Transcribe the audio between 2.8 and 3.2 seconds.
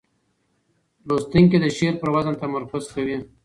کوي.